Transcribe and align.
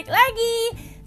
balik 0.00 0.16
lagi. 0.16 0.58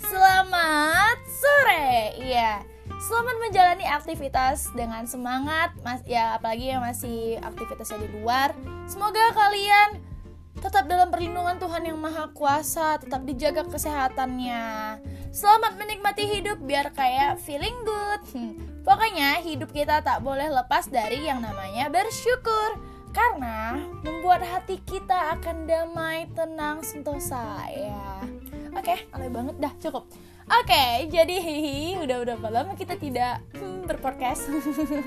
Selamat 0.05 1.17
sore. 1.25 2.13
Iya. 2.13 2.61
Selamat 3.01 3.35
menjalani 3.41 3.89
aktivitas 3.89 4.69
dengan 4.77 5.09
semangat, 5.09 5.73
Mas 5.81 6.05
ya 6.05 6.37
apalagi 6.37 6.69
yang 6.69 6.85
masih 6.85 7.41
aktivitasnya 7.41 8.05
di 8.05 8.21
luar. 8.21 8.53
Semoga 8.85 9.33
kalian 9.33 9.97
tetap 10.61 10.85
dalam 10.85 11.09
perlindungan 11.09 11.57
Tuhan 11.57 11.89
yang 11.89 11.97
Maha 11.97 12.37
Kuasa, 12.37 13.01
tetap 13.01 13.25
dijaga 13.25 13.65
kesehatannya. 13.65 14.61
Selamat 15.33 15.73
menikmati 15.73 16.29
hidup 16.29 16.61
biar 16.61 16.93
kayak 16.93 17.41
feeling 17.41 17.73
good. 17.81 18.21
Hmm. 18.29 18.61
Pokoknya 18.85 19.41
hidup 19.41 19.73
kita 19.73 20.05
tak 20.05 20.21
boleh 20.21 20.53
lepas 20.53 20.85
dari 20.93 21.25
yang 21.25 21.41
namanya 21.41 21.89
bersyukur 21.89 22.77
karena 23.09 23.73
membuat 24.05 24.45
hati 24.45 24.77
kita 24.85 25.33
akan 25.41 25.65
damai, 25.65 26.29
tenang, 26.37 26.85
sentosa 26.85 27.41
ya. 27.73 28.21
Oke, 28.73 29.05
okay, 29.05 29.29
banget 29.29 29.55
dah 29.61 29.73
cukup. 29.77 30.09
Oke, 30.43 30.65
okay, 30.65 31.07
jadi 31.07 31.35
hihi, 31.39 32.01
udah 32.03 32.25
udah 32.25 32.35
lama 32.49 32.73
kita 32.73 32.97
tidak 32.97 33.39
hmm, 33.53 33.85
berpodcast. 33.85 34.49
Oke, 34.51 35.05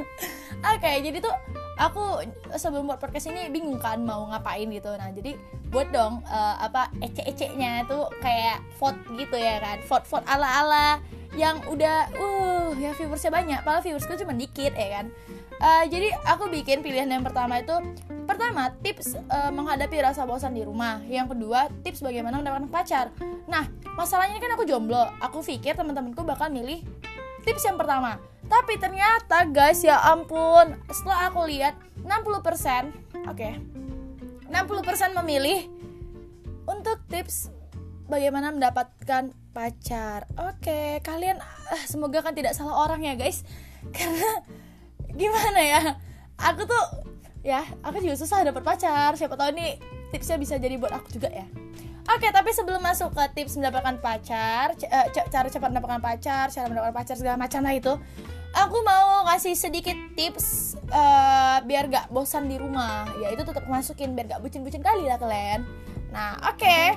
okay, 0.62 1.02
jadi 1.02 1.18
tuh 1.18 1.34
aku 1.76 2.24
sebelum 2.56 2.88
buat 2.88 3.02
podcast 3.02 3.28
ini 3.28 3.50
bingung 3.50 3.82
kan 3.82 4.00
mau 4.00 4.30
ngapain 4.30 4.70
gitu. 4.70 4.94
Nah, 4.94 5.10
jadi 5.12 5.34
buat 5.68 5.90
dong 5.90 6.22
uh, 6.24 6.56
apa 6.62 6.94
ece-eceknya 7.02 7.84
tuh 7.90 8.08
kayak 8.22 8.62
vote 8.78 9.02
gitu 9.18 9.36
ya 9.36 9.58
kan. 9.58 9.82
Vote-vote 9.84 10.26
ala-ala 10.30 11.02
yang 11.36 11.60
udah 11.68 12.08
uh 12.16 12.72
ya 12.80 12.96
viewersnya 12.96 13.28
banyak, 13.28 13.60
padahal 13.60 13.84
viewersku 13.84 14.16
cuma 14.16 14.32
dikit 14.32 14.72
ya 14.72 15.02
kan 15.02 15.06
uh, 15.60 15.84
jadi 15.88 16.12
aku 16.26 16.48
bikin 16.50 16.80
pilihan 16.80 17.08
yang 17.08 17.24
pertama 17.24 17.60
itu 17.60 17.74
pertama 18.26 18.74
tips 18.82 19.14
uh, 19.30 19.50
menghadapi 19.54 20.02
rasa 20.02 20.26
bosan 20.26 20.56
di 20.56 20.66
rumah 20.66 21.00
yang 21.06 21.30
kedua 21.30 21.70
tips 21.86 22.02
bagaimana 22.02 22.42
mendapatkan 22.42 22.70
pacar 22.70 23.06
nah 23.46 23.66
masalahnya 23.94 24.42
kan 24.42 24.54
aku 24.58 24.66
jomblo 24.66 25.08
aku 25.22 25.40
pikir 25.40 25.78
teman-temanku 25.78 26.26
bakal 26.26 26.50
milih 26.50 26.82
tips 27.46 27.64
yang 27.66 27.78
pertama 27.78 28.18
tapi 28.46 28.78
ternyata 28.78 29.46
guys 29.46 29.82
ya 29.82 29.98
ampun 30.06 30.74
setelah 30.90 31.30
aku 31.30 31.46
lihat 31.50 31.74
60% 32.02 33.26
oke 33.26 33.34
okay, 33.34 33.58
60% 34.50 35.18
memilih 35.22 35.66
untuk 36.66 36.98
tips 37.06 37.50
bagaimana 38.06 38.54
mendapatkan 38.54 39.34
pacar. 39.50 40.28
Oke, 40.36 41.00
kalian 41.02 41.40
uh, 41.40 41.84
semoga 41.86 42.22
kan 42.22 42.34
tidak 42.34 42.54
salah 42.54 42.86
orang 42.86 43.02
ya, 43.06 43.14
guys. 43.18 43.42
Karena 43.96 44.42
gimana 45.16 45.60
ya 45.60 45.82
aku 46.36 46.68
tuh 46.68 46.84
ya 47.40 47.64
aku 47.80 48.04
juga 48.04 48.16
susah 48.20 48.44
dapet 48.44 48.62
pacar 48.62 49.16
siapa 49.16 49.34
tahu 49.34 49.56
nih 49.56 49.80
tipsnya 50.12 50.36
bisa 50.36 50.54
jadi 50.60 50.76
buat 50.76 50.92
aku 50.92 51.16
juga 51.16 51.32
ya 51.32 51.46
Oke, 52.06 52.30
tapi 52.30 52.54
sebelum 52.54 52.78
masuk 52.78 53.18
ke 53.18 53.24
tips 53.34 53.58
mendapatkan 53.58 53.98
pacar, 53.98 54.78
uh, 54.78 55.06
cara 55.10 55.50
cepat 55.50 55.74
mendapatkan 55.74 55.98
pacar, 55.98 56.54
cara 56.54 56.70
mendapatkan 56.70 56.94
pacar 56.94 57.18
segala 57.18 57.34
macam 57.34 57.66
lah 57.66 57.74
itu, 57.74 57.98
aku 58.54 58.78
mau 58.86 59.26
kasih 59.26 59.58
sedikit 59.58 59.98
tips 60.14 60.78
uh, 60.94 61.58
biar 61.66 61.90
gak 61.90 62.06
bosan 62.14 62.46
di 62.46 62.62
rumah. 62.62 63.10
Ya 63.18 63.34
itu 63.34 63.42
tetap 63.42 63.66
masukin 63.66 64.14
biar 64.14 64.38
gak 64.38 64.42
bucin-bucin 64.46 64.86
kali 64.86 65.10
lah 65.10 65.18
kalian. 65.18 65.66
Nah, 66.14 66.38
oke. 66.46 66.62
Okay. 66.62 66.94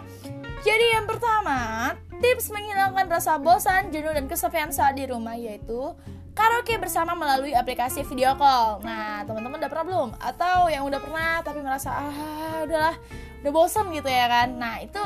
Jadi 0.61 0.85
yang 0.93 1.09
pertama, 1.09 1.89
tips 2.21 2.53
menghilangkan 2.53 3.09
rasa 3.09 3.41
bosan, 3.41 3.89
jenuh 3.89 4.13
dan 4.13 4.29
kesepian 4.29 4.69
saat 4.69 4.93
di 4.93 5.09
rumah 5.09 5.33
yaitu 5.33 5.97
karaoke 6.39 6.79
bersama 6.79 7.11
melalui 7.19 7.51
aplikasi 7.51 8.07
video 8.07 8.31
call. 8.39 8.79
Nah, 8.79 9.27
teman-teman 9.27 9.59
udah 9.59 9.67
pernah 9.67 9.85
belum? 9.91 10.09
Atau 10.23 10.71
yang 10.71 10.87
udah 10.87 11.03
pernah 11.03 11.43
tapi 11.43 11.59
merasa 11.59 11.91
ah 11.91 12.63
udahlah 12.63 12.95
udah 13.43 13.51
bosan 13.51 13.91
gitu 13.91 14.07
ya 14.07 14.31
kan? 14.31 14.55
Nah, 14.55 14.79
itu 14.79 15.03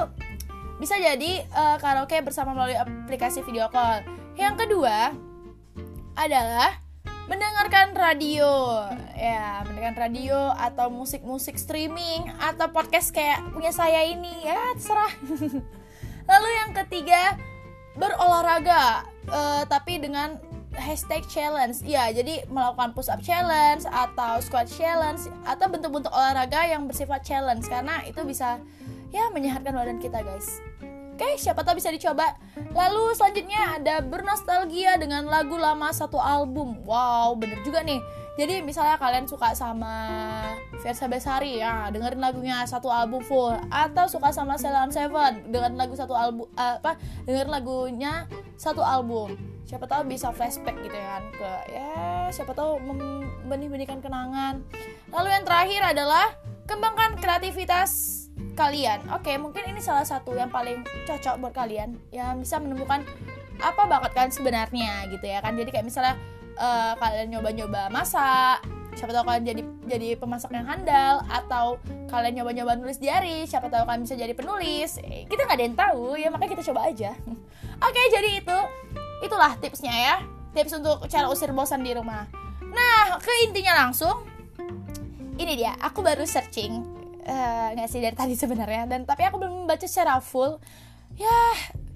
bisa 0.77 0.93
jadi 1.01 1.41
uh, 1.49 1.81
karaoke 1.81 2.21
bersama 2.21 2.53
melalui 2.53 2.77
aplikasi 2.77 3.41
video 3.41 3.65
call. 3.73 4.05
Yang 4.37 4.65
kedua 4.65 5.17
adalah 6.13 6.77
mendengarkan 7.25 7.95
radio 7.95 8.83
ya 9.15 9.63
mendengarkan 9.63 10.11
radio 10.11 10.51
atau 10.59 10.91
musik-musik 10.91 11.55
streaming 11.55 12.27
atau 12.35 12.67
podcast 12.67 13.15
kayak 13.15 13.39
punya 13.55 13.71
saya 13.71 14.03
ini 14.03 14.43
ya 14.43 14.75
terserah 14.75 15.13
lalu 16.29 16.49
yang 16.51 16.71
ketiga 16.83 17.39
berolahraga 17.95 19.07
uh, 19.31 19.63
tapi 19.71 20.03
dengan 20.03 20.35
hashtag 20.75 21.23
challenge 21.29 21.81
ya 21.85 22.09
jadi 22.09 22.45
melakukan 22.49 22.91
push 22.97 23.09
up 23.09 23.21
challenge 23.21 23.85
atau 23.89 24.41
squat 24.41 24.67
challenge 24.69 25.29
atau 25.45 25.65
bentuk-bentuk 25.69 26.11
olahraga 26.11 26.65
yang 26.65 26.89
bersifat 26.89 27.21
challenge 27.21 27.65
karena 27.69 28.01
itu 28.05 28.21
bisa 28.25 28.57
ya 29.13 29.29
menyehatkan 29.29 29.73
badan 29.73 30.01
kita 30.01 30.21
guys 30.25 30.59
Oke, 31.13 31.37
siapa 31.37 31.61
tahu 31.61 31.77
bisa 31.77 31.93
dicoba. 31.93 32.33
Lalu 32.73 33.13
selanjutnya 33.13 33.77
ada 33.77 34.01
bernostalgia 34.01 34.97
dengan 34.97 35.29
lagu 35.29 35.53
lama 35.61 35.93
satu 35.93 36.17
album. 36.17 36.81
Wow, 36.89 37.37
bener 37.37 37.61
juga 37.61 37.85
nih. 37.85 38.01
Jadi 38.33 38.65
misalnya 38.65 38.97
kalian 38.97 39.29
suka 39.29 39.53
sama 39.53 39.93
Versa 40.81 41.05
Besari 41.05 41.61
ya, 41.61 41.93
dengerin 41.93 42.17
lagunya 42.17 42.65
satu 42.65 42.89
album 42.89 43.21
full. 43.21 43.53
Atau 43.69 44.09
suka 44.09 44.33
sama 44.33 44.57
Ceylon 44.57 44.89
Seven, 44.89 45.53
dengan 45.53 45.77
lagu 45.77 45.93
satu 45.93 46.17
album 46.17 46.49
apa? 46.57 46.97
Dengerin 47.29 47.53
lagunya 47.53 48.25
satu 48.57 48.81
album. 48.81 49.37
Siapa 49.69 49.85
tahu 49.85 50.09
bisa 50.09 50.29
flashback 50.33 50.75
gitu 50.85 50.93
ya 50.93 51.17
kan 51.17 51.23
ke 51.33 51.51
ya 51.71 51.93
siapa 52.29 52.51
tahu 52.53 52.77
membenih-benihkan 52.83 54.03
kenangan. 54.03 54.61
Lalu 55.09 55.29
yang 55.33 55.43
terakhir 55.47 55.81
adalah 55.95 56.27
kembangkan 56.67 57.17
kreativitas 57.17 58.23
kalian. 58.53 59.01
Oke 59.15 59.33
mungkin 59.39 59.65
ini 59.65 59.81
salah 59.81 60.05
satu 60.05 60.35
yang 60.35 60.51
paling 60.51 60.83
cocok 61.07 61.41
buat 61.41 61.53
kalian 61.55 61.97
yang 62.13 62.43
bisa 62.43 62.59
menemukan 62.61 63.01
apa 63.63 63.81
bakat 63.87 64.11
kalian 64.13 64.33
sebenarnya 64.35 65.07
gitu 65.09 65.25
ya 65.25 65.39
kan. 65.41 65.55
Jadi 65.55 65.69
kayak 65.73 65.87
misalnya 65.87 66.19
uh, 66.57 66.93
kalian 66.97 67.37
nyoba-nyoba 67.37 67.89
masak 67.89 68.61
siapa 68.93 69.11
tahu 69.13 69.25
kalian 69.25 69.43
jadi 69.43 69.61
jadi 69.89 70.07
pemasak 70.17 70.53
yang 70.53 70.65
handal 70.69 71.25
atau 71.27 71.81
kalian 72.07 72.41
nyoba-nyoba 72.41 72.77
nulis 72.77 73.01
diary 73.01 73.43
siapa 73.49 73.67
tahu 73.67 73.83
kalian 73.89 74.05
bisa 74.05 74.15
jadi 74.15 74.33
penulis. 74.37 75.01
Eh, 75.01 75.25
kita 75.25 75.49
nggak 75.49 75.57
ada 75.57 75.65
yang 75.65 75.77
tahu 75.77 76.03
ya 76.17 76.27
makanya 76.29 76.51
kita 76.57 76.63
coba 76.71 76.89
aja. 76.89 77.11
Oke 77.87 78.01
jadi 78.13 78.29
itu 78.39 78.57
itulah 79.25 79.57
tipsnya 79.59 79.93
ya. 79.93 80.15
Tips 80.53 80.77
untuk 80.77 81.09
cara 81.09 81.25
usir 81.33 81.49
bosan 81.49 81.81
di 81.81 81.91
rumah. 81.97 82.29
Nah 82.69 83.17
ke 83.17 83.33
intinya 83.49 83.85
langsung 83.85 84.29
ini 85.41 85.57
dia 85.57 85.73
aku 85.81 86.05
baru 86.05 86.21
searching 86.29 86.85
uh, 87.25 87.73
nggak 87.73 87.89
sih 87.89 87.97
dari 87.97 88.13
tadi 88.13 88.37
sebenarnya 88.37 88.85
dan 88.85 89.09
tapi 89.09 89.25
aku 89.25 89.41
belum 89.41 89.65
baca 89.65 89.85
secara 89.89 90.21
full. 90.21 90.61
Ya 91.17 91.33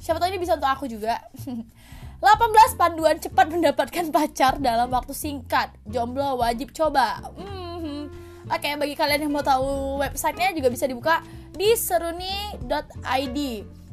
siapa 0.02 0.18
tahu 0.18 0.34
ini 0.34 0.42
bisa 0.42 0.58
untuk 0.58 0.70
aku 0.70 0.86
juga 0.90 1.22
18 2.18 2.82
panduan 2.82 3.22
cepat 3.22 3.54
mendapatkan 3.54 4.10
pacar 4.10 4.58
dalam 4.58 4.90
waktu 4.90 5.14
singkat. 5.14 5.70
Jomblo 5.86 6.42
wajib 6.42 6.74
coba. 6.74 7.22
Mm-hmm. 7.38 8.02
oke 8.50 8.58
okay, 8.58 8.74
bagi 8.74 8.96
kalian 8.98 9.30
yang 9.30 9.34
mau 9.34 9.46
tahu 9.46 10.02
websitenya 10.02 10.56
juga 10.58 10.74
bisa 10.74 10.90
dibuka 10.90 11.22
di 11.54 11.78
seruni.id 11.78 13.38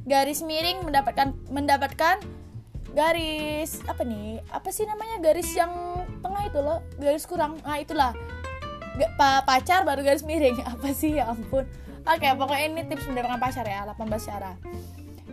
garis 0.09 0.41
miring 0.41 0.89
mendapatkan 0.89 1.37
mendapatkan 1.53 2.17
garis 2.97 3.85
apa 3.85 4.09
nih? 4.09 4.41
Apa 4.49 4.73
sih 4.73 4.89
namanya? 4.89 5.21
Garis 5.21 5.53
yang 5.53 5.73
tengah 6.25 6.49
itu 6.49 6.61
loh. 6.65 6.81
Garis 6.97 7.29
kurang 7.29 7.61
ah 7.61 7.77
itulah. 7.77 8.17
Pa 9.21 9.45
pacar 9.45 9.85
baru 9.85 10.01
garis 10.01 10.23
miring. 10.23 10.55
Apa 10.73 10.95
sih? 10.95 11.19
Ya 11.19 11.27
ampun. 11.27 11.67
Oke 12.07 12.29
pokoknya 12.39 12.67
ini 12.71 12.83
tips 12.87 13.11
mendapatkan 13.11 13.43
pacar 13.43 13.67
ya 13.67 13.83
18 13.91 14.07
cara 14.23 14.55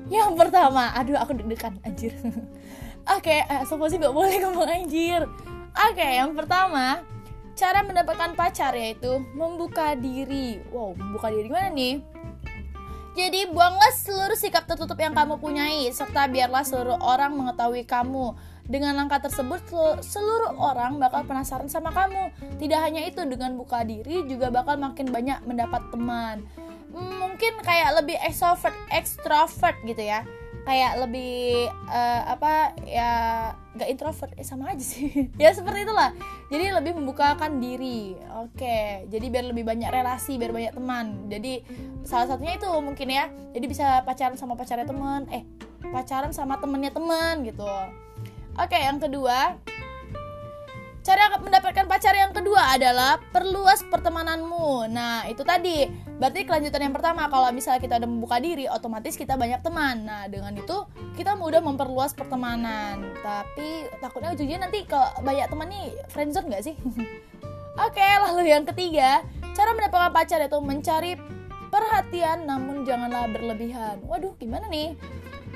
yang 0.09 0.33
pertama 0.33 0.89
aduh 0.95 1.19
aku 1.19 1.37
deg-degan 1.37 1.77
anjir 1.83 2.15
oke 3.15 3.37
eh, 3.45 3.61
so 3.67 3.77
sih 3.85 3.99
nggak 3.99 4.15
boleh 4.15 4.41
ngomong 4.41 4.69
anjir 4.69 5.27
oke 5.75 6.07
yang 6.07 6.33
pertama 6.33 7.03
cara 7.53 7.83
mendapatkan 7.83 8.33
pacar 8.33 8.73
yaitu 8.73 9.21
membuka 9.35 9.93
diri 9.93 10.63
wow 10.71 10.95
membuka 10.95 11.29
diri 11.29 11.49
mana 11.51 11.69
nih 11.69 12.01
jadi 13.11 13.51
buanglah 13.51 13.91
seluruh 13.91 14.39
sikap 14.39 14.63
tertutup 14.63 14.95
yang 14.95 15.11
kamu 15.11 15.35
punyai 15.35 15.91
serta 15.91 16.31
biarlah 16.31 16.63
seluruh 16.63 16.95
orang 17.03 17.35
mengetahui 17.35 17.83
kamu. 17.83 18.39
Dengan 18.71 18.95
langkah 18.95 19.19
tersebut 19.19 19.67
seluruh 19.99 20.55
orang 20.55 20.95
bakal 20.95 21.27
penasaran 21.27 21.67
sama 21.67 21.91
kamu. 21.91 22.31
Tidak 22.55 22.79
hanya 22.79 23.03
itu 23.03 23.19
dengan 23.27 23.59
buka 23.59 23.83
diri 23.83 24.23
juga 24.31 24.47
bakal 24.47 24.79
makin 24.79 25.11
banyak 25.11 25.43
mendapat 25.43 25.91
teman. 25.91 26.47
Mungkin 26.93 27.53
kayak 27.63 28.03
lebih 28.03 28.17
extrovert 28.21 28.75
extrovert 28.91 29.77
gitu 29.87 30.03
ya. 30.03 30.27
Kayak 30.61 31.01
lebih 31.01 31.73
uh, 31.89 32.21
apa 32.37 32.77
ya 32.85 33.11
gak 33.73 33.89
introvert 33.89 34.31
eh, 34.37 34.45
sama 34.45 34.69
aja 34.75 34.83
sih. 34.83 35.09
Ya 35.41 35.49
seperti 35.55 35.89
itulah. 35.89 36.13
Jadi 36.53 36.69
lebih 36.69 36.93
membukakan 36.99 37.57
diri. 37.57 38.13
Oke 38.45 39.07
jadi 39.09 39.25
biar 39.31 39.49
lebih 39.49 39.65
banyak 39.65 39.89
relasi 39.89 40.37
biar 40.37 40.53
banyak 40.53 40.75
teman. 40.75 41.31
Jadi 41.31 41.65
salah 42.05 42.29
satunya 42.29 42.61
itu 42.61 42.69
mungkin 42.77 43.07
ya. 43.09 43.31
Jadi 43.57 43.65
bisa 43.65 44.05
pacaran 44.05 44.37
sama 44.37 44.53
pacarnya 44.53 44.85
teman 44.85 45.25
eh 45.33 45.43
pacaran 45.89 46.29
sama 46.29 46.61
temennya 46.61 46.93
teman 46.93 47.41
gitu. 47.47 47.65
Oke 48.59 48.77
yang 48.77 48.99
kedua 49.01 49.57
cara 51.01 51.33
mendapatkan 51.41 51.89
pacar 51.89 52.13
yang 52.13 52.29
kedua 52.29 52.77
adalah 52.77 53.17
perluas 53.33 53.81
pertemananmu. 53.89 54.89
Nah, 54.89 55.25
itu 55.25 55.41
tadi. 55.41 55.89
Berarti 56.21 56.45
kelanjutan 56.45 56.85
yang 56.85 56.93
pertama, 56.93 57.25
kalau 57.25 57.49
misalnya 57.49 57.81
kita 57.81 57.97
udah 57.97 58.09
membuka 58.09 58.37
diri, 58.37 58.69
otomatis 58.69 59.17
kita 59.17 59.33
banyak 59.33 59.65
teman. 59.65 60.05
Nah, 60.05 60.29
dengan 60.29 60.53
itu 60.53 60.85
kita 61.17 61.33
mudah 61.33 61.65
memperluas 61.65 62.13
pertemanan. 62.13 63.01
Tapi 63.25 63.89
takutnya 63.97 64.29
ujungnya 64.37 64.69
nanti 64.69 64.85
kalau 64.85 65.09
banyak 65.25 65.49
teman 65.49 65.67
nih 65.73 65.85
friendzone 66.13 66.53
gak 66.53 66.63
sih? 66.69 66.77
Oke, 67.85 68.05
lalu 68.29 68.53
yang 68.53 68.69
ketiga, 68.69 69.25
cara 69.57 69.73
mendapatkan 69.73 70.13
pacar 70.13 70.39
itu 70.45 70.59
mencari 70.61 71.17
perhatian 71.73 72.45
namun 72.45 72.85
janganlah 72.85 73.25
berlebihan. 73.31 74.03
Waduh, 74.05 74.37
gimana 74.37 74.69
nih? 74.69 74.93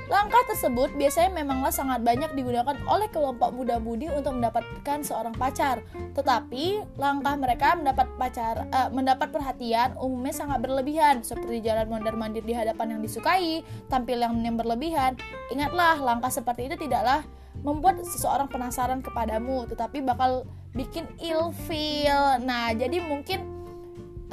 Langkah 0.06 0.38
tersebut 0.46 0.94
biasanya 0.94 1.42
memanglah 1.42 1.74
sangat 1.74 1.98
banyak 2.06 2.30
digunakan 2.38 2.78
oleh 2.86 3.10
kelompok 3.10 3.50
muda-mudi 3.50 4.06
untuk 4.06 4.38
mendapatkan 4.38 5.02
seorang 5.02 5.34
pacar. 5.34 5.82
Tetapi 6.14 6.94
langkah 6.94 7.34
mereka 7.34 7.74
mendapat 7.74 8.06
pacar 8.14 8.70
uh, 8.70 8.88
mendapat 8.94 9.34
perhatian 9.34 9.98
umumnya 9.98 10.30
sangat 10.30 10.62
berlebihan 10.62 11.26
seperti 11.26 11.58
jalan 11.58 11.90
mondar-mandir 11.90 12.46
di 12.46 12.54
hadapan 12.54 12.96
yang 12.96 13.00
disukai, 13.02 13.66
tampil 13.90 14.22
yang, 14.22 14.38
berlebihan. 14.54 15.18
Ingatlah, 15.50 15.98
langkah 15.98 16.30
seperti 16.30 16.70
itu 16.70 16.86
tidaklah 16.86 17.26
membuat 17.66 17.98
seseorang 18.06 18.46
penasaran 18.46 19.02
kepadamu, 19.02 19.66
tetapi 19.66 20.06
bakal 20.06 20.46
bikin 20.70 21.08
ilfeel. 21.18 22.38
Nah, 22.46 22.70
jadi 22.76 23.02
mungkin 23.02 23.55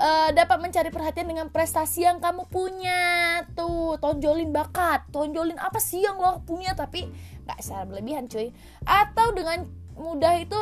uh, 0.04 0.30
dapat 0.36 0.60
mencari 0.60 0.92
perhatian 0.92 1.32
dengan 1.32 1.48
prestasi 1.48 2.04
yang 2.04 2.20
kamu 2.20 2.44
punya. 2.52 3.42
Tuh 3.56 3.96
tonjolin 4.04 4.52
bakat 4.52 5.08
tonjolin 5.16 5.56
apa 5.56 5.80
sih 5.80 6.04
yang 6.04 6.20
lo 6.20 6.44
punya 6.44 6.76
tapi 6.76 7.08
nggak 7.48 7.60
secara 7.64 7.88
berlebihan 7.88 8.28
cuy. 8.28 8.52
Atau 8.84 9.32
dengan 9.32 9.64
mudah 9.96 10.36
itu 10.44 10.60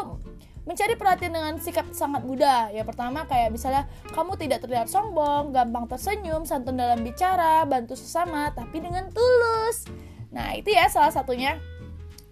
mencari 0.62 0.94
perhatian 0.94 1.34
dengan 1.34 1.58
sikap 1.58 1.90
sangat 1.90 2.22
mudah. 2.22 2.70
Ya 2.70 2.86
pertama 2.86 3.26
kayak 3.26 3.50
misalnya 3.50 3.90
kamu 4.14 4.38
tidak 4.38 4.62
terlihat 4.62 4.86
sombong 4.86 5.50
gampang 5.50 5.90
tersenyum 5.90 6.46
santun 6.46 6.78
dalam 6.78 7.02
bicara 7.02 7.66
bantu 7.66 7.98
sesama 7.98 8.54
tapi 8.54 8.78
dengan 8.78 9.10
tulus. 9.10 9.90
Nah 10.30 10.54
itu 10.54 10.70
ya 10.70 10.86
salah 10.88 11.12
satunya. 11.12 11.58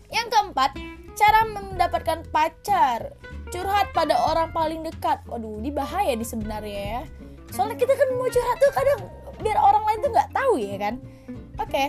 Yang 0.09 0.27
keempat 0.33 0.71
cara 1.13 1.45
mendapatkan 1.45 2.25
pacar 2.33 3.13
curhat 3.49 3.91
pada 3.91 4.15
orang 4.15 4.49
paling 4.53 4.81
dekat 4.85 5.21
waduh 5.25 5.57
ini 5.59 5.73
bahaya 5.73 6.13
di 6.13 6.25
sebenarnya 6.25 6.81
ya 6.97 7.01
soalnya 7.49 7.77
kita 7.77 7.93
kan 7.97 8.07
mau 8.15 8.29
curhat 8.29 8.57
tuh 8.61 8.71
kadang 8.73 8.99
biar 9.41 9.57
orang 9.57 9.83
lain 9.85 9.99
tuh 10.05 10.11
nggak 10.13 10.29
tahu 10.31 10.53
ya 10.61 10.75
kan 10.77 10.95
oke 11.57 11.83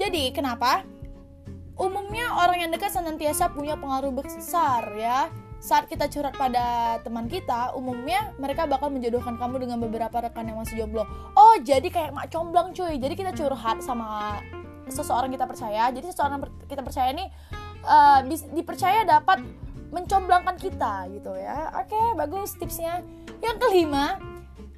jadi 0.00 0.22
kenapa 0.32 0.82
umumnya 1.76 2.30
orang 2.34 2.66
yang 2.66 2.70
dekat 2.70 2.94
senantiasa 2.94 3.50
punya 3.52 3.74
pengaruh 3.76 4.14
besar 4.14 4.86
ya 4.94 5.28
saat 5.64 5.88
kita 5.88 6.12
curhat 6.12 6.36
pada 6.36 7.00
teman 7.00 7.24
kita, 7.24 7.72
umumnya 7.72 8.36
mereka 8.36 8.68
bakal 8.68 8.92
menjodohkan 8.92 9.40
kamu 9.40 9.64
dengan 9.64 9.80
beberapa 9.80 10.12
rekan 10.20 10.44
yang 10.44 10.60
masih 10.60 10.84
jomblo. 10.84 11.08
Oh, 11.32 11.56
jadi 11.56 11.88
kayak 11.88 12.12
mak 12.12 12.28
comblang 12.28 12.76
cuy. 12.76 13.00
Jadi 13.00 13.16
kita 13.16 13.32
curhat 13.32 13.80
sama 13.80 14.44
seseorang 14.92 15.32
kita 15.32 15.48
percaya. 15.48 15.88
Jadi 15.88 16.12
seseorang 16.12 16.44
kita 16.68 16.84
percaya 16.84 17.16
ini 17.16 17.24
uh, 17.80 18.20
dipercaya 18.28 19.08
dapat 19.08 19.40
mencomblangkan 19.94 20.58
kita 20.58 21.06
gitu 21.14 21.30
ya. 21.38 21.70
Oke 21.78 22.18
bagus 22.18 22.58
tipsnya. 22.58 23.06
Yang 23.38 23.56
kelima 23.62 24.18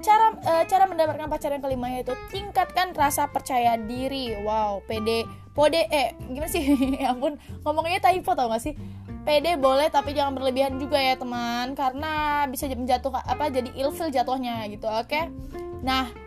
cara 0.04 0.36
e, 0.36 0.52
cara 0.68 0.84
mendapatkan 0.84 1.24
pacar 1.32 1.56
yang 1.56 1.64
kelima 1.64 1.88
yaitu 1.88 2.12
tingkatkan 2.28 2.92
rasa 2.92 3.24
percaya 3.32 3.80
diri. 3.80 4.36
Wow 4.44 4.84
pede 4.84 5.24
pode 5.56 5.80
eh 5.88 6.12
gimana 6.28 6.52
sih? 6.52 6.62
Ya 7.00 7.16
ampun 7.16 7.40
ngomongnya 7.64 8.04
typo 8.04 8.36
tau 8.36 8.52
gak 8.52 8.60
sih? 8.60 8.76
Pede 9.24 9.56
boleh 9.58 9.88
tapi 9.88 10.12
jangan 10.12 10.36
berlebihan 10.36 10.76
juga 10.76 11.00
ya 11.00 11.16
teman. 11.16 11.72
Karena 11.72 12.44
bisa 12.46 12.68
menjatuh 12.68 13.10
apa 13.16 13.48
jadi 13.48 13.72
ilfil 13.72 14.12
jatuhnya 14.12 14.68
gitu 14.68 14.84
oke? 14.84 15.32
Nah 15.80 16.26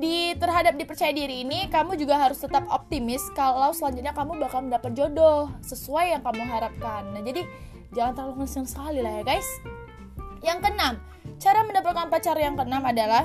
di 0.00 0.32
terhadap 0.40 0.80
dipercaya 0.80 1.12
diri 1.12 1.44
ini 1.44 1.68
kamu 1.68 2.00
juga 2.00 2.16
harus 2.16 2.40
tetap 2.40 2.64
optimis 2.72 3.20
kalau 3.36 3.68
selanjutnya 3.76 4.16
kamu 4.16 4.40
bakal 4.40 4.64
mendapat 4.64 4.96
jodoh 4.96 5.52
sesuai 5.60 6.16
yang 6.16 6.24
kamu 6.24 6.40
harapkan. 6.48 7.12
Nah 7.12 7.20
jadi 7.20 7.44
jangan 7.94 8.12
terlalu 8.14 8.44
ngesen 8.44 8.64
sekali 8.66 9.00
lah 9.02 9.20
ya 9.20 9.22
guys. 9.26 9.48
Yang 10.40 10.58
keenam 10.66 10.94
cara 11.40 11.60
mendapatkan 11.64 12.08
pacar 12.08 12.36
yang 12.36 12.54
keenam 12.56 12.84
adalah 12.84 13.24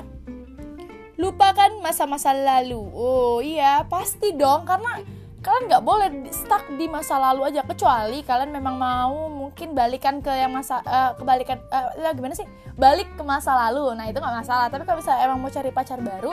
lupakan 1.16 1.80
masa-masa 1.80 2.32
lalu. 2.32 2.80
Oh 2.92 3.40
iya 3.40 3.84
pasti 3.88 4.36
dong. 4.36 4.68
Karena 4.68 5.00
kalian 5.40 5.64
nggak 5.70 5.84
boleh 5.84 6.08
stuck 6.28 6.64
di 6.76 6.88
masa 6.88 7.16
lalu 7.16 7.48
aja. 7.48 7.64
Kecuali 7.64 8.20
kalian 8.20 8.52
memang 8.52 8.76
mau 8.76 9.32
mungkin 9.32 9.72
balikan 9.72 10.20
ke 10.20 10.28
yang 10.28 10.52
masa 10.52 10.84
uh, 10.84 11.16
kebalikan 11.16 11.56
uh, 11.72 12.12
gimana 12.12 12.36
sih? 12.36 12.44
Balik 12.76 13.16
ke 13.16 13.22
masa 13.24 13.56
lalu. 13.56 13.96
Nah 13.96 14.08
itu 14.12 14.20
nggak 14.20 14.36
masalah. 14.44 14.68
Tapi 14.68 14.84
kalau 14.84 15.00
misalnya 15.00 15.20
emang 15.24 15.38
mau 15.40 15.48
cari 15.48 15.70
pacar 15.72 15.98
baru 16.04 16.32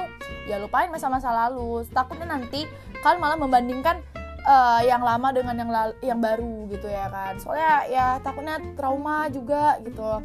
ya 0.52 0.60
lupain 0.60 0.92
masa-masa 0.92 1.32
lalu. 1.32 1.88
Takutnya 1.88 2.28
nanti 2.28 2.68
kalian 3.00 3.20
malah 3.24 3.40
membandingkan 3.40 4.04
uh, 4.44 4.82
yang 4.84 5.02
lama 5.02 5.32
dengan 5.32 5.56
yang 5.58 5.72
lalu, 5.72 5.94
yang 6.04 6.20
baru 6.20 6.68
gitu 6.70 6.88
ya 6.88 7.08
kan. 7.10 7.40
Soalnya 7.40 7.74
ya 7.90 8.08
takutnya 8.20 8.60
trauma 8.76 9.28
juga 9.32 9.80
gitu. 9.84 10.24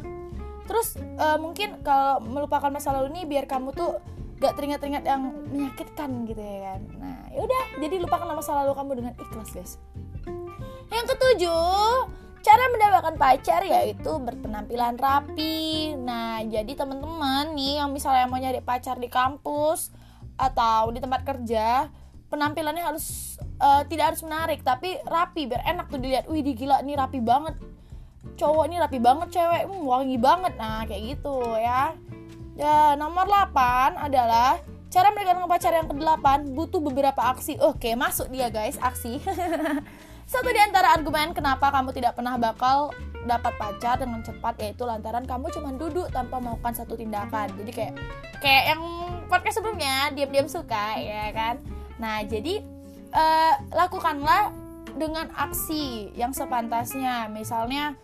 Terus 0.69 0.95
uh, 1.17 1.39
mungkin 1.41 1.81
kalau 1.81 2.21
melupakan 2.21 2.69
masa 2.69 2.93
lalu 2.93 3.09
ini 3.17 3.21
biar 3.25 3.49
kamu 3.49 3.73
tuh 3.73 3.97
gak 4.39 4.55
teringat-teringat 4.55 5.03
yang 5.03 5.33
menyakitkan 5.51 6.09
gitu 6.29 6.39
ya 6.39 6.75
kan. 6.75 6.81
Nah 7.01 7.17
yaudah 7.33 7.63
jadi 7.81 7.95
lupakan 7.99 8.29
masa 8.31 8.51
lalu 8.63 8.71
kamu 8.77 8.91
dengan 9.03 9.13
ikhlas 9.17 9.49
guys. 9.51 9.73
Yang 10.89 11.05
ketujuh 11.15 12.07
cara 12.39 12.63
mendapatkan 12.71 13.15
pacar 13.19 13.61
yaitu 13.67 14.11
berpenampilan 14.15 14.95
rapi. 14.95 15.91
Nah 15.99 16.39
jadi 16.47 16.71
teman-teman 16.71 17.51
nih 17.57 17.83
yang 17.83 17.91
misalnya 17.91 18.31
mau 18.31 18.39
nyari 18.39 18.63
pacar 18.63 18.95
di 18.95 19.11
kampus 19.11 19.91
atau 20.39 20.87
di 20.95 21.03
tempat 21.03 21.27
kerja 21.27 21.91
penampilannya 22.31 22.85
harus 22.85 23.35
uh, 23.59 23.81
tidak 23.85 24.15
harus 24.15 24.21
menarik 24.25 24.59
tapi 24.63 24.97
rapi 25.05 25.45
biar 25.45 25.63
enak 25.67 25.91
tuh 25.91 25.99
dilihat. 25.99 26.25
Wih 26.31 26.41
gila 26.43 26.81
ini 26.81 26.95
rapi 26.95 27.19
banget. 27.19 27.55
Cowok 28.39 28.63
ini 28.71 28.75
rapi 28.79 28.99
banget 28.99 29.27
cewek 29.35 29.63
hmm, 29.67 29.83
wangi 29.83 30.17
banget. 30.19 30.53
Nah 30.55 30.83
kayak 30.87 31.01
gitu 31.15 31.37
ya. 31.59 31.93
Ya 32.59 32.95
nomor 32.99 33.23
8 33.23 33.95
adalah 33.95 34.59
cara 34.91 35.13
mendapatkan 35.15 35.47
pacar 35.47 35.71
yang 35.71 35.87
ke-8 35.87 36.27
butuh 36.57 36.81
beberapa 36.83 37.21
aksi. 37.31 37.59
Oke 37.63 37.95
masuk 37.95 38.27
dia 38.31 38.51
guys 38.51 38.75
aksi. 38.79 39.23
Satu 40.31 40.49
di 40.53 40.61
antara 40.61 40.93
argumen 40.93 41.33
kenapa 41.33 41.73
kamu 41.73 41.89
tidak 41.89 42.13
pernah 42.13 42.37
bakal 42.37 42.93
dapat 43.25 43.51
pacar 43.59 43.99
dengan 43.99 44.21
cepat 44.23 44.55
yaitu 44.61 44.85
lantaran 44.85 45.25
kamu 45.25 45.51
cuma 45.51 45.73
duduk 45.75 46.07
tanpa 46.13 46.37
melakukan 46.37 46.71
satu 46.77 46.93
tindakan. 46.95 47.49
Jadi 47.57 47.71
kayak 47.73 47.93
kayak 48.39 48.63
yang 48.75 48.81
podcast 49.27 49.59
sebelumnya 49.59 50.13
diam-diam 50.13 50.47
suka 50.47 50.95
ya 51.01 51.33
kan? 51.33 51.59
Nah, 51.99 52.23
jadi 52.23 52.63
uh, 53.13 53.53
lakukanlah 53.73 54.53
dengan 54.97 55.29
aksi 55.33 56.13
yang 56.17 56.33
sepantasnya. 56.33 57.29
Misalnya 57.29 57.95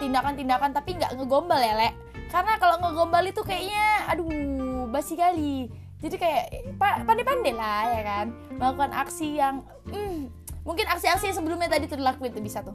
tindakan-tindakan 0.00 0.72
tapi 0.72 0.96
nggak 0.96 1.16
ngegombal 1.16 1.60
ya, 1.60 1.74
Lek. 1.76 1.94
Karena 2.30 2.56
kalau 2.62 2.78
ngegombal 2.78 3.26
itu 3.26 3.42
kayaknya 3.42 4.06
aduh, 4.06 4.86
basi 4.88 5.18
kali. 5.18 5.68
Jadi 6.00 6.16
kayak 6.16 6.44
pandai-pandai 6.80 7.52
lah 7.52 7.82
ya 7.92 8.02
kan. 8.02 8.26
Melakukan 8.56 8.92
aksi 8.96 9.36
yang 9.36 9.60
hmm, 9.90 10.32
mungkin 10.64 10.86
aksi-aksi 10.88 11.32
yang 11.32 11.36
sebelumnya 11.36 11.68
tadi 11.68 11.90
tuh 11.90 12.00
dilakuin 12.00 12.32
tuh 12.32 12.44
bisa 12.44 12.64
tuh. 12.64 12.72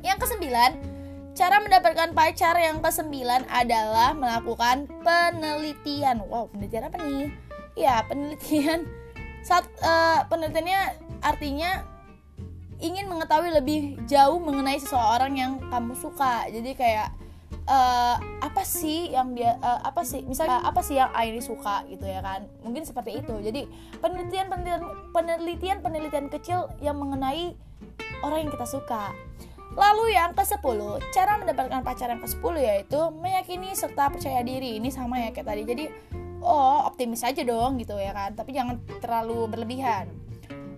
Yang 0.00 0.24
kesembilan, 0.24 0.78
cara 1.34 1.60
mendapatkan 1.60 2.14
pacar 2.14 2.54
yang 2.56 2.80
kesembilan 2.80 3.44
adalah 3.50 4.14
melakukan 4.14 4.86
penelitian. 5.02 6.22
Wow, 6.24 6.48
penelitian 6.54 6.88
apa 6.88 6.96
nih? 7.02 7.28
Ya, 7.78 8.02
penelitian 8.06 8.86
saat 9.48 9.64
uh, 9.80 10.28
penelitiannya 10.28 10.80
artinya 11.24 11.80
ingin 12.84 13.08
mengetahui 13.08 13.48
lebih 13.56 13.80
jauh 14.04 14.36
mengenai 14.36 14.76
seseorang 14.76 15.32
yang 15.40 15.56
kamu 15.72 15.96
suka 15.96 16.44
jadi 16.52 16.70
kayak 16.76 17.08
uh, 17.64 18.20
apa 18.44 18.60
sih 18.60 19.08
yang 19.08 19.32
dia 19.32 19.56
uh, 19.64 19.80
apa 19.88 20.04
sih 20.04 20.20
misalnya 20.28 20.60
apa 20.60 20.84
sih 20.84 21.00
yang 21.00 21.08
Airi 21.16 21.40
suka 21.40 21.88
gitu 21.88 22.04
ya 22.04 22.20
kan 22.20 22.44
mungkin 22.60 22.84
seperti 22.84 23.24
itu 23.24 23.34
jadi 23.40 23.64
penelitian 24.04 24.52
penelitian 24.52 24.82
penelitian 25.16 25.78
penelitian 25.80 26.26
kecil 26.28 26.68
yang 26.84 27.00
mengenai 27.00 27.56
orang 28.20 28.44
yang 28.44 28.52
kita 28.52 28.68
suka 28.68 29.16
Lalu 29.78 30.18
yang 30.18 30.34
ke-10, 30.34 30.80
cara 31.14 31.38
mendapatkan 31.38 31.86
pacar 31.86 32.10
yang 32.10 32.18
ke-10 32.18 32.54
yaitu 32.58 32.98
meyakini 33.14 33.70
serta 33.78 34.10
percaya 34.10 34.42
diri. 34.42 34.82
Ini 34.82 34.90
sama 34.90 35.22
ya 35.22 35.30
kayak 35.30 35.46
tadi. 35.46 35.62
Jadi 35.62 35.84
oh 36.42 36.86
optimis 36.86 37.24
aja 37.26 37.42
dong 37.42 37.78
gitu 37.78 37.98
ya 37.98 38.14
kan 38.14 38.34
tapi 38.34 38.54
jangan 38.54 38.78
terlalu 39.02 39.46
berlebihan 39.50 40.08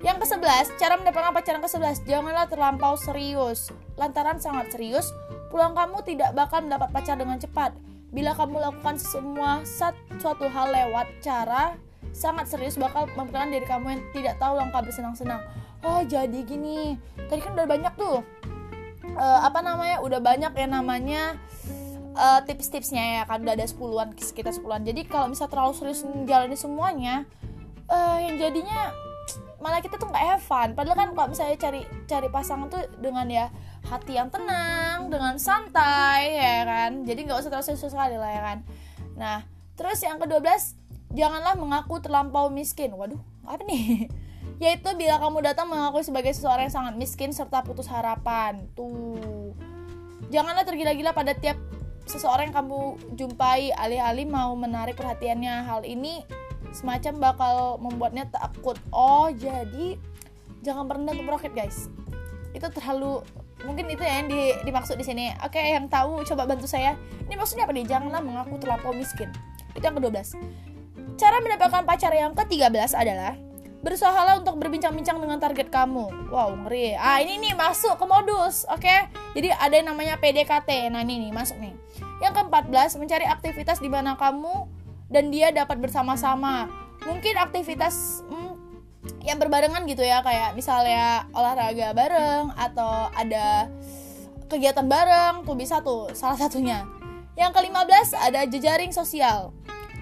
yang 0.00 0.16
ke-11, 0.16 0.80
cara 0.80 0.96
mendapatkan 0.96 1.28
pacaran 1.28 1.60
ke-11, 1.60 2.08
janganlah 2.08 2.48
terlampau 2.48 2.96
serius. 2.96 3.68
Lantaran 4.00 4.40
sangat 4.40 4.72
serius, 4.72 5.12
pulang 5.52 5.76
kamu 5.76 6.00
tidak 6.08 6.32
bakal 6.32 6.64
mendapat 6.64 6.88
pacar 6.88 7.20
dengan 7.20 7.36
cepat. 7.36 7.76
Bila 8.08 8.32
kamu 8.32 8.64
lakukan 8.64 8.96
semua 8.96 9.60
suatu 10.16 10.48
hal 10.48 10.72
lewat 10.72 11.04
cara 11.20 11.76
sangat 12.16 12.48
serius 12.48 12.80
bakal 12.80 13.06
memperkenalkan 13.12 13.52
diri 13.52 13.66
kamu 13.68 13.86
yang 13.92 14.02
tidak 14.16 14.34
tahu 14.40 14.56
langkah 14.56 14.80
bersenang-senang. 14.80 15.44
Oh, 15.84 16.00
jadi 16.00 16.48
gini. 16.48 16.96
Tadi 17.28 17.40
kan 17.44 17.52
udah 17.60 17.68
banyak 17.68 17.92
tuh. 18.00 18.24
Uh, 19.20 19.40
apa 19.44 19.60
namanya? 19.60 20.00
Udah 20.00 20.20
banyak 20.24 20.52
ya 20.56 20.66
namanya 20.66 21.36
uh, 22.14 22.40
tips-tipsnya 22.46 23.20
ya 23.20 23.22
kan 23.26 23.42
udah 23.42 23.54
ada 23.54 23.66
sepuluhan 23.66 24.14
sekitar 24.16 24.54
sepuluhan. 24.54 24.82
Jadi 24.86 25.06
kalau 25.06 25.30
misalnya 25.30 25.52
terlalu 25.52 25.72
serius 25.76 26.02
menjalani 26.06 26.56
semuanya 26.56 27.14
uh, 27.90 28.18
yang 28.18 28.38
jadinya 28.38 28.94
malah 29.60 29.84
kita 29.84 30.00
tuh 30.00 30.08
nggak 30.08 30.24
have 30.24 30.44
fun. 30.44 30.72
Padahal 30.72 30.96
kan 30.96 31.08
kalau 31.12 31.28
misalnya 31.30 31.56
cari 31.60 31.84
cari 32.08 32.28
pasangan 32.32 32.72
tuh 32.72 32.82
dengan 32.98 33.28
ya 33.28 33.52
hati 33.84 34.16
yang 34.16 34.32
tenang 34.32 35.12
dengan 35.12 35.36
santai 35.36 36.40
ya 36.40 36.64
kan. 36.64 37.04
Jadi 37.04 37.20
nggak 37.28 37.38
usah 37.44 37.50
terlalu 37.52 37.66
serius 37.68 37.92
sekali 37.92 38.16
lah 38.16 38.30
ya 38.32 38.42
kan. 38.42 38.58
Nah 39.20 39.38
terus 39.76 40.00
yang 40.00 40.16
kedua 40.16 40.40
belas 40.40 40.74
janganlah 41.12 41.54
mengaku 41.60 42.00
terlampau 42.00 42.48
miskin. 42.48 42.96
Waduh 42.96 43.20
apa 43.44 43.60
nih? 43.68 44.08
Yaitu 44.64 44.92
bila 44.96 45.16
kamu 45.16 45.40
datang 45.40 45.68
mengaku 45.68 46.04
sebagai 46.04 46.32
seseorang 46.36 46.68
yang 46.68 46.74
sangat 46.74 46.94
miskin 46.96 47.32
serta 47.32 47.64
putus 47.64 47.88
harapan. 47.88 48.64
Tuh. 48.76 49.52
Janganlah 50.28 50.62
tergila-gila 50.68 51.16
pada 51.16 51.32
tiap 51.32 51.56
seseorang 52.10 52.50
yang 52.50 52.56
kamu 52.66 52.80
jumpai 53.14 53.70
alih-alih 53.78 54.26
mau 54.26 54.52
menarik 54.58 54.98
perhatiannya. 54.98 55.54
Hal 55.62 55.86
ini 55.86 56.26
semacam 56.74 57.12
bakal 57.30 57.54
membuatnya 57.78 58.26
takut. 58.26 58.74
Oh 58.90 59.30
jadi 59.30 59.94
jangan 60.66 60.90
pernah 60.90 61.14
untuk 61.14 61.30
roket 61.30 61.54
guys. 61.54 61.86
Itu 62.50 62.66
terlalu 62.74 63.22
mungkin 63.62 63.86
itu 63.92 64.02
ya 64.02 64.24
yang 64.24 64.28
di, 64.28 64.58
dimaksud 64.66 64.98
di 64.98 65.06
sini. 65.06 65.30
Oke 65.46 65.62
yang 65.62 65.86
tahu 65.86 66.26
coba 66.26 66.50
bantu 66.50 66.66
saya. 66.66 66.98
Ini 67.30 67.38
maksudnya 67.38 67.70
apa 67.70 67.72
nih? 67.72 67.86
Janganlah 67.86 68.20
mengaku 68.20 68.58
terlampau 68.58 68.90
miskin. 68.90 69.30
Itu 69.78 69.86
yang 69.86 69.94
ke-12 69.94 70.34
cara 71.20 71.36
mendapatkan 71.44 71.84
pacar 71.84 72.12
yang 72.16 72.32
ke-13 72.32 72.96
adalah 72.96 73.36
Berusahalah 73.80 74.44
untuk 74.44 74.60
berbincang-bincang 74.60 75.16
dengan 75.24 75.40
target 75.40 75.72
kamu. 75.72 76.28
Wow, 76.28 76.52
ngeri. 76.64 76.92
Ah, 77.00 77.16
ini 77.24 77.40
nih 77.40 77.56
masuk 77.56 77.96
ke 77.96 78.04
modus, 78.04 78.68
oke? 78.68 78.84
Okay? 78.84 79.08
Jadi 79.32 79.48
ada 79.56 79.72
yang 79.72 79.88
namanya 79.88 80.20
PDKT. 80.20 80.92
Nah, 80.92 81.00
ini 81.00 81.28
nih 81.28 81.32
masuk 81.32 81.56
nih. 81.56 81.72
Yang 82.20 82.44
ke-14, 82.44 83.00
mencari 83.00 83.24
aktivitas 83.24 83.80
di 83.80 83.88
mana 83.88 84.20
kamu 84.20 84.68
dan 85.08 85.32
dia 85.32 85.48
dapat 85.48 85.80
bersama-sama. 85.80 86.68
Mungkin 87.08 87.40
aktivitas 87.40 88.20
hmm, 88.28 88.52
yang 89.24 89.40
berbarengan 89.40 89.88
gitu 89.88 90.04
ya, 90.04 90.20
kayak 90.20 90.52
misalnya 90.52 91.24
olahraga 91.32 91.96
bareng 91.96 92.52
atau 92.60 93.08
ada 93.16 93.72
kegiatan 94.52 94.84
bareng, 94.84 95.48
tuh 95.48 95.56
bisa 95.56 95.80
tuh 95.80 96.12
salah 96.12 96.36
satunya. 96.36 96.84
Yang 97.32 97.56
ke-15 97.56 98.08
ada 98.12 98.44
jejaring 98.44 98.92
sosial 98.92 99.56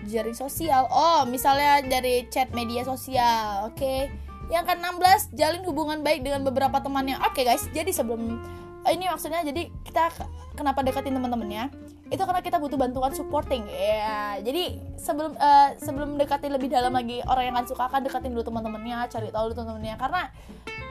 jaring 0.08 0.34
sosial. 0.34 0.88
Oh 0.88 1.28
misalnya 1.28 1.84
dari 1.84 2.24
chat 2.32 2.50
media 2.56 2.82
sosial 2.82 3.68
oke. 3.68 3.76
Okay. 3.76 4.08
yang 4.48 4.64
ke-16 4.64 5.36
jalin 5.36 5.60
hubungan 5.68 6.00
baik 6.00 6.24
dengan 6.24 6.40
beberapa 6.40 6.80
temannya. 6.80 7.20
Oke 7.20 7.44
okay, 7.44 7.52
guys 7.52 7.68
jadi 7.68 7.92
sebelum 7.92 8.40
eh, 8.88 8.96
ini 8.96 9.04
maksudnya 9.12 9.44
jadi 9.44 9.68
kita 9.84 10.08
kenapa 10.56 10.80
deketin 10.80 11.14
teman-temannya? 11.14 11.68
Itu 12.08 12.24
karena 12.24 12.40
kita 12.40 12.56
butuh 12.56 12.80
bantuan 12.80 13.12
supporting 13.12 13.68
ya. 13.68 14.40
Jadi 14.40 14.80
sebelum 14.96 15.36
uh, 15.36 15.76
sebelum 15.76 16.16
deketin 16.16 16.50
lebih 16.56 16.72
dalam 16.72 16.96
lagi 16.96 17.20
orang 17.28 17.52
yang 17.52 17.56
kan 17.62 17.66
suka 17.68 17.84
kan 17.86 18.00
deketin 18.00 18.32
dulu 18.32 18.48
teman-temannya 18.48 19.06
cari 19.12 19.28
tahu 19.28 19.52
dulu 19.52 19.56
teman-temannya. 19.62 19.96
Karena 20.00 20.22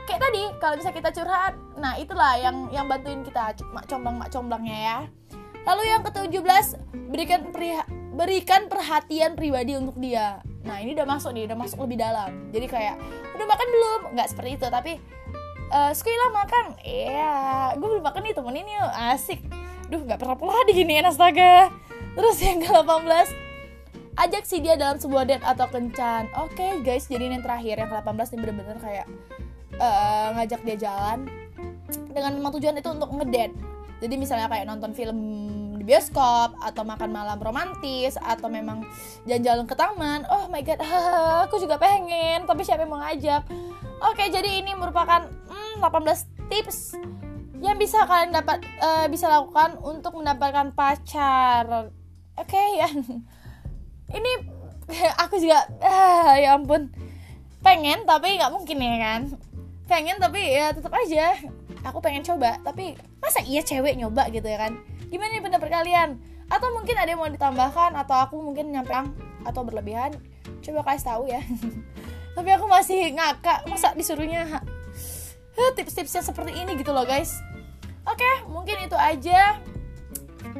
kayak 0.07 0.21
tadi 0.23 0.41
kalau 0.63 0.75
bisa 0.79 0.89
kita 0.95 1.09
curhat 1.11 1.53
nah 1.75 1.99
itulah 1.99 2.39
yang 2.39 2.71
yang 2.71 2.85
bantuin 2.87 3.25
kita 3.25 3.57
mak 3.75 3.89
comblang 3.89 4.15
mak 4.21 4.29
comblangnya 4.31 4.77
ya. 4.77 4.97
Lalu 5.67 5.83
yang 5.91 6.01
ke-17 6.07 6.65
berikan 7.11 7.43
berikan 8.17 8.65
perhatian 8.65 9.37
pribadi 9.37 9.77
untuk 9.77 9.93
dia. 10.01 10.41
Nah 10.65 10.81
ini 10.81 10.97
udah 10.97 11.05
masuk 11.05 11.31
nih 11.37 11.45
udah 11.45 11.57
masuk 11.57 11.85
lebih 11.85 12.01
dalam. 12.01 12.49
Jadi 12.49 12.65
kayak 12.65 12.97
udah 13.37 13.45
makan 13.45 13.67
belum? 13.69 13.99
Nggak 14.17 14.27
seperti 14.33 14.49
itu 14.57 14.67
tapi 14.67 14.97
uh, 15.69 15.93
sekali 15.93 16.17
lah 16.17 16.31
makan. 16.33 16.65
Iya 16.81 17.37
gue 17.77 17.87
belum 17.87 18.03
makan 18.03 18.21
nih 18.25 18.33
temenin 18.33 18.65
yuk. 18.65 18.91
Asik. 19.13 19.39
Duh 19.93 20.01
nggak 20.01 20.17
pernah 20.17 20.35
pula 20.35 20.65
diginiin 20.65 21.05
astaga. 21.05 21.69
Terus 22.17 22.37
yang 22.41 22.57
ke 22.65 22.69
18 22.73 23.05
ajak 24.17 24.43
si 24.49 24.57
dia 24.65 24.73
dalam 24.73 24.97
sebuah 24.97 25.29
date 25.29 25.45
atau 25.45 25.69
kencan. 25.69 26.33
Oke 26.41 26.57
okay, 26.57 26.71
guys 26.81 27.05
jadi 27.05 27.29
ini 27.29 27.37
yang 27.37 27.45
terakhir. 27.45 27.85
Yang 27.85 27.89
ke 27.93 27.95
18 28.01 28.33
nih 28.33 28.39
bener-bener 28.41 28.77
kayak 28.81 29.05
uh, 29.77 30.33
ngajak 30.41 30.61
dia 30.65 30.77
jalan 30.89 31.29
dengan 32.09 32.41
tujuan 32.49 32.81
itu 32.81 32.89
untuk 32.89 33.13
ngedate. 33.13 33.53
Jadi 34.01 34.13
misalnya 34.17 34.49
kayak 34.49 34.65
nonton 34.65 34.93
film 34.97 35.17
bioskop 35.87 36.59
atau 36.59 36.83
makan 36.83 37.15
malam 37.15 37.39
romantis 37.39 38.19
atau 38.19 38.51
memang 38.51 38.83
jalan-jalan 39.23 39.63
ke 39.63 39.75
taman. 39.79 40.27
Oh 40.27 40.51
my 40.51 40.59
god 40.59 40.83
aku 41.47 41.63
juga 41.63 41.79
pengen 41.79 42.43
tapi 42.43 42.67
siapa 42.67 42.83
yang 42.83 42.91
mau 42.91 42.99
ngajak? 42.99 43.47
Oke 44.11 44.27
jadi 44.27 44.59
ini 44.59 44.75
merupakan 44.75 45.23
hmm, 45.23 45.79
18 45.79 46.51
tips 46.51 46.99
yang 47.63 47.79
bisa 47.79 48.03
kalian 48.03 48.35
dapat 48.35 48.61
uh, 48.83 49.07
bisa 49.07 49.31
lakukan 49.31 49.79
untuk 49.79 50.19
mendapatkan 50.19 50.75
pacar. 50.75 51.87
Oke 52.35 52.51
okay, 52.51 52.67
ya. 52.83 52.89
Ini 54.11 54.31
aku 55.23 55.39
juga 55.39 55.63
uh, 55.79 56.35
ya 56.35 56.59
ampun. 56.59 56.91
Pengen 57.63 58.03
tapi 58.03 58.35
nggak 58.35 58.51
mungkin 58.51 58.77
ya 58.77 58.95
kan? 58.99 59.21
Pengen 59.87 60.19
tapi 60.19 60.51
ya 60.51 60.75
tetap 60.75 60.91
aja. 60.91 61.39
Aku 61.87 62.03
pengen 62.03 62.27
coba 62.27 62.59
tapi 62.67 62.99
masa 63.23 63.39
iya 63.47 63.63
cewek 63.63 63.95
nyoba 63.95 64.27
gitu 64.27 64.43
ya 64.43 64.59
kan 64.59 64.75
gimana 65.07 65.29
nih 65.35 65.43
pendapat 65.43 65.69
kalian? 65.69 66.09
Atau 66.47 66.71
mungkin 66.71 66.95
ada 66.95 67.09
yang 67.11 67.19
mau 67.19 67.31
ditambahkan? 67.31 67.91
Atau 67.95 68.15
aku 68.15 68.35
mungkin 68.39 68.71
nyampang? 68.71 69.11
Atau 69.43 69.67
berlebihan? 69.67 70.15
Coba 70.63 70.83
kasih 70.87 71.05
tahu 71.07 71.23
ya. 71.27 71.41
Tapi 72.35 72.49
aku 72.53 72.65
masih 72.69 73.11
ngakak. 73.15 73.67
Masa 73.67 73.91
disuruhnya? 73.97 74.63
Tips-tipsnya 75.57 76.21
seperti 76.21 76.53
ini 76.53 76.77
gitu 76.77 76.93
loh 76.93 77.03
guys. 77.03 77.33
Oke 78.07 78.29
mungkin 78.47 78.77
itu 78.85 78.95
aja. 78.95 79.59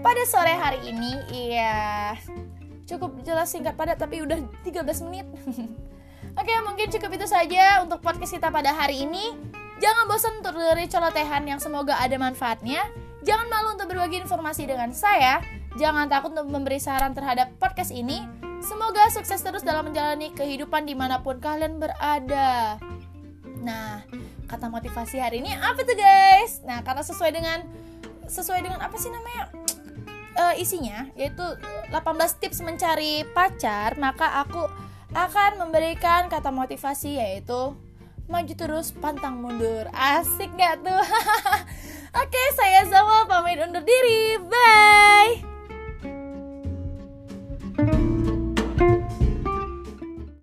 Pada 0.04 0.24
sore 0.26 0.58
hari 0.58 0.90
ini 0.90 1.12
iya. 1.32 2.18
Cukup 2.88 3.20
jelas 3.28 3.52
singkat 3.52 3.76
padat 3.76 4.00
tapi 4.00 4.24
udah 4.24 4.40
13 4.64 5.06
menit. 5.12 5.28
Oke, 6.38 6.54
mungkin 6.62 6.88
cukup 6.94 7.18
itu 7.18 7.26
saja 7.26 7.82
untuk 7.82 7.98
podcast 7.98 8.38
kita 8.38 8.54
pada 8.54 8.70
hari 8.70 9.10
ini. 9.10 9.34
Jangan 9.82 10.06
bosan 10.06 10.38
untuk 10.38 10.54
dengerin 10.54 10.86
colotehan 10.86 11.44
yang 11.50 11.58
semoga 11.58 11.98
ada 11.98 12.14
manfaatnya. 12.22 12.86
Jangan 13.26 13.48
malu 13.50 13.74
untuk 13.74 13.90
berbagi 13.90 14.22
informasi 14.22 14.70
dengan 14.70 14.94
saya. 14.94 15.42
Jangan 15.78 16.06
takut 16.06 16.34
untuk 16.38 16.50
memberi 16.54 16.78
saran 16.78 17.18
terhadap 17.18 17.50
podcast 17.58 17.90
ini. 17.90 18.22
Semoga 18.62 19.10
sukses 19.10 19.42
terus 19.42 19.66
dalam 19.66 19.90
menjalani 19.90 20.34
kehidupan 20.34 20.86
di 20.86 20.94
mana 20.94 21.22
pun 21.22 21.42
kalian 21.42 21.82
berada. 21.82 22.78
Nah, 23.62 24.06
kata 24.46 24.70
motivasi 24.70 25.18
hari 25.18 25.42
ini 25.42 25.54
apa 25.54 25.82
tuh 25.82 25.98
guys? 25.98 26.62
Nah, 26.66 26.82
karena 26.86 27.02
sesuai 27.02 27.32
dengan 27.34 27.60
sesuai 28.30 28.60
dengan 28.62 28.82
apa 28.82 28.98
sih 28.98 29.10
namanya? 29.10 29.50
Uh, 30.38 30.54
isinya 30.62 31.10
yaitu 31.18 31.42
18 31.90 31.98
tips 32.38 32.62
mencari 32.62 33.26
pacar, 33.34 33.98
maka 33.98 34.46
aku 34.46 34.62
akan 35.18 35.58
memberikan 35.58 36.30
kata 36.30 36.54
motivasi 36.54 37.18
yaitu 37.18 37.74
maju 38.30 38.54
terus 38.54 38.94
pantang 38.94 39.42
mundur. 39.42 39.90
Asik 39.96 40.54
gak 40.60 40.86
tuh? 40.86 41.02
Oke, 42.18 42.44
saya 42.58 42.82
Zawal 42.90 43.30
pamit 43.30 43.62
undur 43.62 43.86
diri. 43.86 44.42
Bye. 44.42 45.47